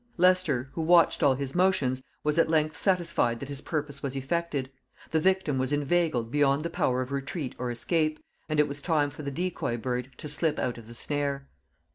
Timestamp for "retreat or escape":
7.11-8.19